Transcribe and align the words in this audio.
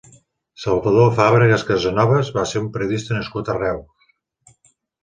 Salvador 0.61 1.11
Fàbregues 1.19 1.67
Casanoves 1.69 2.33
va 2.39 2.47
ser 2.53 2.65
un 2.65 2.73
periodista 2.79 3.21
nascut 3.21 3.55
a 3.57 3.61
Reus. 3.63 4.15